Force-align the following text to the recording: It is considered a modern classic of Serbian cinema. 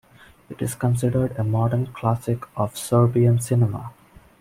It 0.49 0.63
is 0.63 0.73
considered 0.73 1.37
a 1.37 1.43
modern 1.43 1.85
classic 1.93 2.45
of 2.57 2.75
Serbian 2.75 3.39
cinema. 3.39 3.91